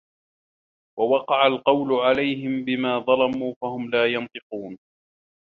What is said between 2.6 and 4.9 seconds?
بِما ظَلَموا فَهُم لا يَنطِقونَ